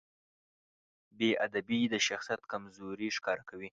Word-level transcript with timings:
بېادبي 1.17 1.79
د 1.93 1.95
شخصیت 2.07 2.41
کمزوري 2.51 3.09
ښکاره 3.17 3.43
کوي. 3.49 3.69